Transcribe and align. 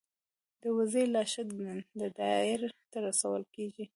د 0.61 0.63
وزې 0.77 1.03
لاشه 1.13 1.41
د 1.99 2.01
دایرې 2.19 2.67
ته 2.91 2.97
رسول 3.07 3.41
کیږي. 3.55 3.85